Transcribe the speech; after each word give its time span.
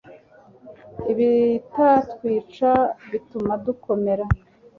ibitatwica 1.11 2.69
bituma 3.09 3.53
dukomera 3.65 4.25